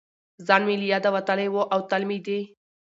ځان 0.47 0.61
مې 0.67 0.75
له 0.81 0.85
یاده 0.93 1.09
وتلی 1.15 1.47
و 1.49 1.55
او 1.73 1.79
تل 1.89 2.03
مې 2.09 2.17
دې 2.25 2.39